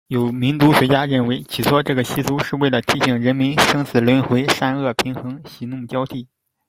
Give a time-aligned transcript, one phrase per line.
[0.07, 6.27] 有民族学家认为，起初这个习俗是为了提醒人们生死轮回，善恶平衡，喜怒交替。